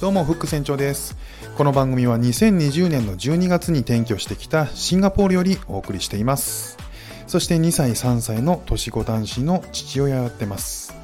[0.00, 1.16] どうもフック船長です。
[1.56, 6.78] この番組は2020年の12月に転居してきたシンガポールよりお送りしています。
[7.26, 10.94] そして2歳3歳の年子男子の父親をやってます。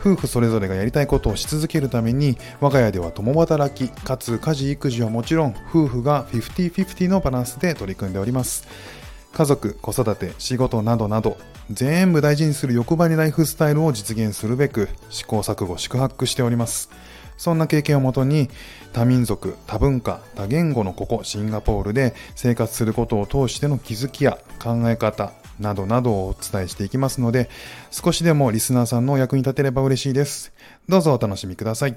[0.00, 8.66] 夫婦それぞれがやりたいことをし続けるために我が家では共働きかつ家事育児はもちろん夫婦が50-50のバランスで取り組んでおります。
[9.34, 11.36] 家族、子育て、仕事などなど
[11.70, 16.88] 全部大事にする欲張りライフスタイルを実現するべく試行錯誤宿泊しております。
[17.42, 18.48] そんな経験をもとに
[18.92, 27.50] 多民族、多文化、多言語のここシンガポールで生活することを通しての気づきや考え方などなどをお伝えしていきますので
[27.90, 30.52] 少しでもリスナーさんのお役に立てれば嬉しいです
[30.88, 31.96] どうぞお楽しみください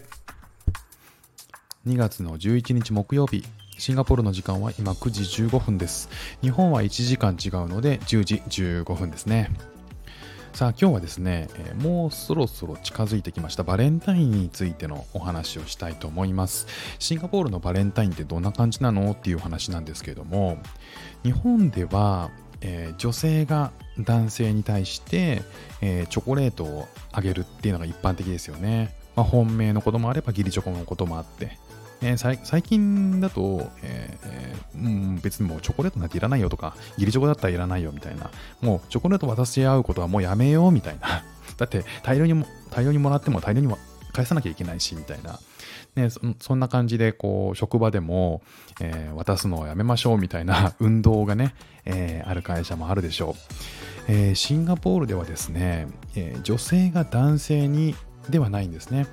[1.85, 3.45] 2月の11日木曜日
[3.77, 6.09] シンガポールの時間は今9時15分です。
[6.41, 9.51] 日本は1時間違うので10時15分ですね。
[10.55, 16.65] さあ今日はですね、えもうそろそろ近づいてきましたバレンタインについてのお話をしたいと思います。
[16.97, 20.57] シンガポールのバレンタインってどんな感じなのっていう話なんですけれども、
[21.23, 22.31] 日本では、
[22.61, 25.41] えー、女性が男性に対して、
[25.81, 28.95] えー、チョコレートをあげるっていうのが一般的ですよね。
[29.17, 31.57] まあ、本命のこともあれば義理チョコのこともあって、
[32.05, 38.29] えー、最近だと、えー、うん、別にもうチョコレートなんていらないよとか、義理チョコだったらいらないよみたいな、
[38.61, 41.23] もうチョコレート渡し合うことはもうやめようみたいな。
[41.57, 43.79] だって大量にも、大量にもらっても大量にも
[44.13, 45.39] 返さなきゃいけないし、みたいな。
[45.95, 48.43] ね、そそんな感じで、こう、職場でも、
[48.81, 53.35] えー、渡すのをやめましょうみたいな 運動がね、えー、ある会社もあるでしょう。
[54.07, 57.95] えー、シンガポールではですね、え女性が男性に
[58.29, 59.07] ではないんですね。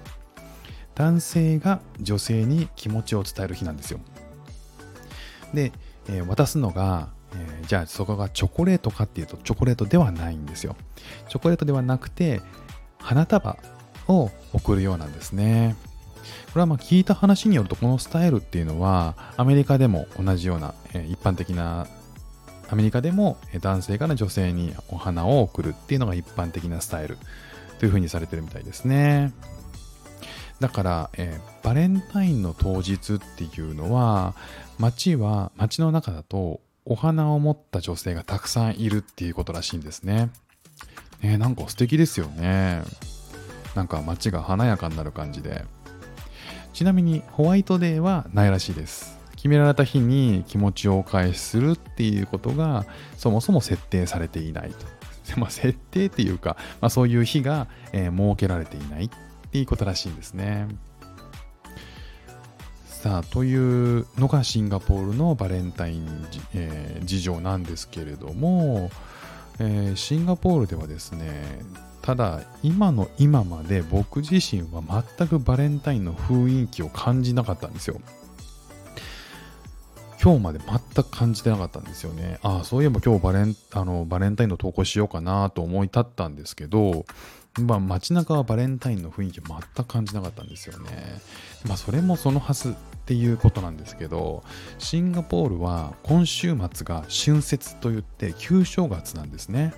[0.94, 4.00] 男性が女性に気持ちを伝える日なんですよ。
[5.54, 5.72] で、
[6.08, 10.76] えー、渡すのが、えー、じゃあそこがチョコレートかっていうとチョコレートではないんですよ。
[11.28, 12.40] チョコレートではなくて
[12.98, 13.56] 花束
[14.08, 15.76] を送るようなんですね。
[16.52, 21.86] これはまあ聞いた話によるとこのスタイルっていうのはアメリカでも同じような、え、一般的な
[22.70, 27.18] アメリカでも男性から女性にお花を送るっていうのが一般的なスタイル
[27.78, 29.32] というふうにされてるみたいですね。
[30.60, 34.34] だから、えー、バレンタインの当日っていうのは
[34.78, 40.30] 街は街の中だとお花を持った女性がたくさんいるっていうことらしいんですね。
[41.22, 42.82] ねなんか素敵ですよね。
[43.74, 45.64] なんか街が華やかになる感じで。
[46.72, 49.18] ちなみにホワイトデーはないらしいです。
[49.36, 52.86] 決められた日に気持ちをお返しするっていうことが
[53.16, 54.86] そもそも設定されていないと。
[55.38, 59.10] まあ、設定っていうか、まあ、そういう日が、えー、設けられていないっ
[59.52, 60.66] ていいことらしいんですね。
[62.86, 68.90] さあ、というのがシンガポールのバレンタイン、えー、事情なんですけれども、
[69.58, 71.42] えー、シンガポールではですね、
[72.00, 78.00] ただ今の今まで僕自身は全くバレンタインの雰囲気を感じなかったんですよ。
[80.22, 82.38] 今日まで全く感じてなかったんですよね。
[82.42, 87.04] ああ、そういえば今日バレンあのバレンタインの投稿しようかなと思い立ったんですけど、
[87.60, 91.20] まあ、街中はバレンタインの雰囲気全く感じなかったんですよね。
[91.66, 92.74] まあ、それもそのはずっ
[93.04, 94.44] ていうことなんですけど、
[94.78, 99.74] シンガポールは今週末が春節といって旧正月なんですね。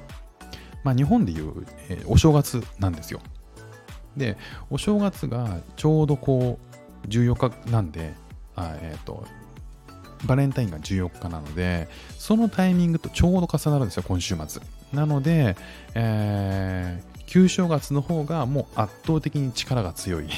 [0.82, 3.20] まあ、日本でいう、えー、お正月なんですよ。
[4.14, 4.36] で、
[4.68, 6.58] お正月がちょうどこ
[7.04, 8.12] う14日なんで、
[8.56, 9.24] あえっ、ー、と、
[10.26, 14.62] バレンタインが14日なので、そのタイミングとちょうど重なるんですよ、今週末。
[14.92, 15.56] なので、
[15.94, 20.28] えー、旧正月の方がもう圧倒的に力が強い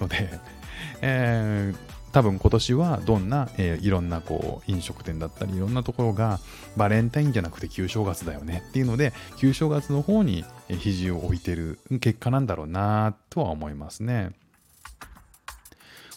[0.00, 0.30] ので、
[1.02, 6.40] えー、多分今年はどんな、えー、いろんなこう飲食店だったりいろんなところが
[6.76, 14.32] バレンタインじゃなくて旧正月だよねっていうので旧正月の方に肘を置いてる結果なんだろうなとは思いますね。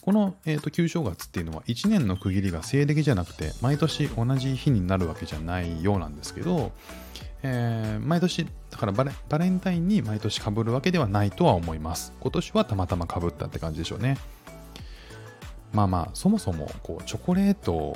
[0.04, 6.74] この、えーと、旧正月っていうのは1年の区切りが西暦じゃなくて毎年同じ日になるわけじゃないようなんですけど、
[7.42, 12.12] えー、毎年、だからバレバレンタインに毎年かぶるわけではないとは思います。
[12.20, 14.18] 今年はたまたまかぶったって感じでしょうね。
[15.72, 17.96] まあまあ、そもそもこうチョコレートを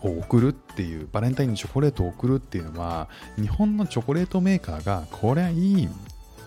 [0.00, 5.88] 送るっていう、バレンタインにチョコレートを送るっていうのは、日本のチョコレートメーカーが、これはいい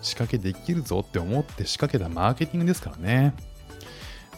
[0.01, 3.33] 仕掛けできるぞって思って仕掛けたマーケティングですからね。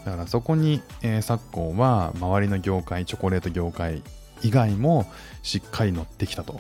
[0.06, 4.04] だからそこに、えー、昨今は周りの業界、チョコレート業界
[4.44, 5.06] 以外も
[5.42, 6.60] しっかり乗ってきたと。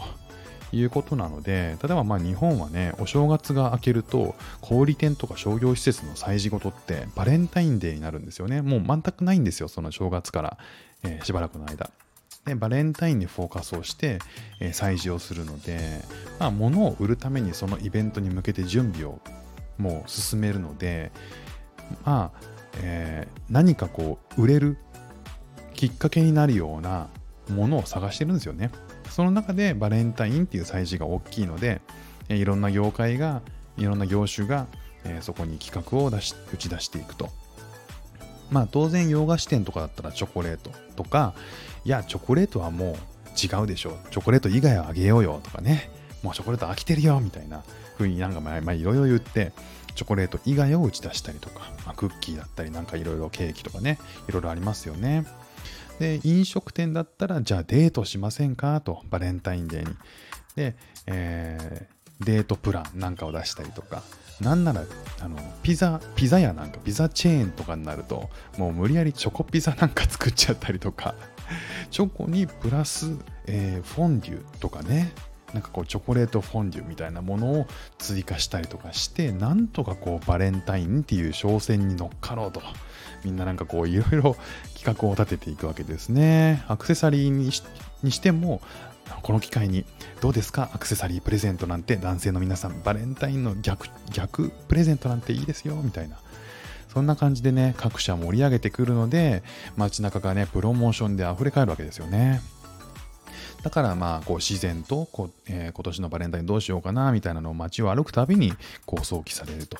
[0.72, 8.62] いうことなので、例えばまあ日本はね、お正月が明けると、小売店とか商業施設の催事事ってバレンタインデーになるんですよね。
[8.62, 10.58] もう全くないんですよ、その正月から、
[11.04, 11.92] えー、しばらくの間。
[12.46, 14.20] でバレンタインにフォーカスをして、
[14.60, 16.04] えー、催事をするので、
[16.40, 19.20] まあ、物を売るためにそのイベントに向けて準備を
[19.78, 21.12] もう進めるので、
[22.06, 24.78] まあ、えー、何かこう売れる
[25.74, 27.10] きっかけになるような
[27.50, 28.72] ものを探してるんですよね。
[29.10, 31.82] その中でバレンタインっていう催事が大きいので、
[32.30, 33.42] えー、いろんな業界が、
[33.78, 34.68] いろんな業種が、
[35.04, 37.30] えー、そこに企画を出し打ち出していくと。
[38.50, 41.34] まあ当然洋菓子店とかだったらチョコレートとか、
[41.84, 42.96] いや、チョコレートはもう
[43.36, 43.98] 違うでしょ。
[44.12, 45.90] チョコレート以外はあげようよとかね。
[46.24, 47.64] もうチョコレート飽きてるよみたいな
[47.98, 49.52] 風になんかまあいろいろ言って、
[49.96, 53.98] チョコレート以外を打ち出したりとか、まあ、クッキーだったりなんかいろいろケーキとかね、
[54.28, 55.26] いろいろありますよね。
[56.00, 59.96] で、飲食店だったら、じゃあデートしませんかと、バレンタインデーに。
[60.56, 60.76] で、
[61.08, 64.04] えー、デートプランなんかを出したりとか、
[64.42, 64.84] なんなら、
[65.22, 71.16] あの、ピザ、ピザ屋なんか、ピザチェーンとかになると、もう無理やりチョコピザなんか作っちゃったりとか、
[71.90, 73.16] チョコにプラス、
[73.46, 75.14] えー、フォンデュとかね、
[75.56, 77.68] なんかこうチョコレートフォンデュみたいなものを
[77.98, 82.62] 追加したりとかしてなんとかこうバレンタインっていう商戦に乗っかろうと。
[83.24, 84.36] みんななんかこういろいろ
[84.78, 86.64] 企画を立てていくわけですね。
[86.68, 88.62] アクセサリーにしても
[89.24, 89.86] この機会に
[90.22, 90.70] どうですか？
[90.74, 96.18] アクセサリープレゼントなんて男性の皆さんバレンタインの逆逆プレゼントなんていいですよみたいな。
[96.90, 99.44] そんな感じでね各社盛り上げてくるので
[99.76, 102.42] 街中がねプロモーションで溢れ返るわけですよね。
[103.66, 108.54] だからまあこう自然とこう、えー、今年のバレンタインどうしようかなみたいなのを街を歩くたびに
[108.86, 109.80] こう想起されると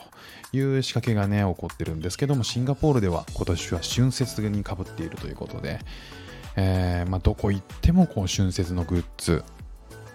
[0.54, 5.78] いう仕掛けがね起こってるんですけどもシンガポールでは今年は春節にかぶっているということで、
[6.56, 9.44] えー、まあ、どこ行ってもこう春節のグッズ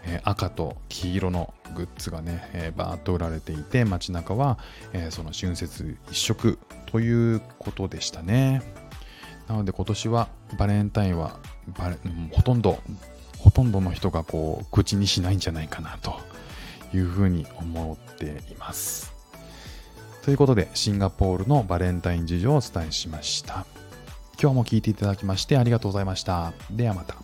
[0.03, 4.59] え赤と黄色のグッズがね、えー、バーッと売られていて街中は、
[4.93, 8.63] え、その春節一色ということでしたね。
[9.47, 10.29] なので今年は
[10.59, 11.39] バレンタインは
[11.79, 11.97] バレ
[12.33, 12.81] ほとんど
[13.41, 16.21] ほとんどの人がこう口にしないんじゃないかなと
[16.95, 19.15] いうふうに思っています。
[20.23, 23.67] ということでシンガポールのバレンタイン事情をお伝えしました。
[24.41, 26.53] 今日も聴いていただきましてありがとうございました。
[26.71, 27.17] ではまた。